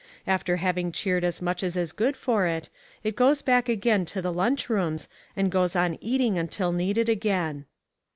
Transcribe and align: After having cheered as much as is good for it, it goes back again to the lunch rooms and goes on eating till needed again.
After 0.25 0.55
having 0.55 0.91
cheered 0.91 1.23
as 1.23 1.43
much 1.43 1.61
as 1.61 1.77
is 1.77 1.91
good 1.91 2.17
for 2.17 2.47
it, 2.47 2.69
it 3.03 3.15
goes 3.15 3.43
back 3.43 3.69
again 3.69 4.03
to 4.05 4.19
the 4.19 4.33
lunch 4.33 4.67
rooms 4.67 5.07
and 5.35 5.51
goes 5.51 5.75
on 5.75 5.99
eating 6.01 6.47
till 6.47 6.71
needed 6.71 7.07
again. 7.07 7.65